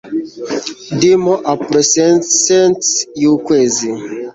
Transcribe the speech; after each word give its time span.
Dim 1.01 1.21
opalescence 1.53 2.87
yukwezi 3.21 3.89